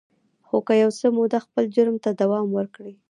خو 0.47 0.57
که 0.67 0.73
يو 0.83 0.89
څه 0.99 1.07
موده 1.17 1.39
خپل 1.45 1.63
جرم 1.75 1.95
ته 2.03 2.09
دوام 2.21 2.47
ورکړي. 2.57 2.93